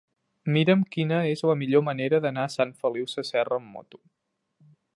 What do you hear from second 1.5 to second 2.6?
millor manera d'anar a